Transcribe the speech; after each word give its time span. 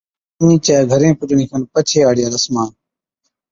ڄَڃِي 0.37 0.57
چي 0.65 0.75
گھرين 0.91 1.13
پھچڻي 1.19 1.45
کن 1.51 1.61
پڇي 1.71 1.99
ھاڙِيا 2.05 2.27
رسمان 2.35 2.69